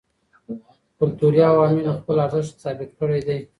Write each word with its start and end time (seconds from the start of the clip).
کلتوري 0.97 1.41
عواملو 1.51 1.97
خپل 1.99 2.15
ارزښت 2.27 2.53
ثابت 2.63 2.89
کړی 2.99 3.19
دی. 3.27 3.39